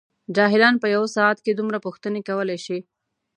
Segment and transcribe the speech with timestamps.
[0.35, 2.79] جاهلان په یوه ساعت کې دومره پوښتنې کولای شي.